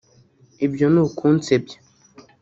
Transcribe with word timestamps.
Ibyo 0.65 0.85
ni 0.93 0.99
ukunsebya 1.05 1.77